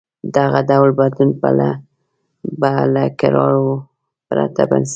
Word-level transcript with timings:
دغه 0.37 0.59
ډول 0.69 0.89
بدلون 0.99 1.31
به 2.59 2.71
له 2.93 3.03
کړاو 3.19 3.61
پرته 4.27 4.61
پېښېږي. 4.69 4.89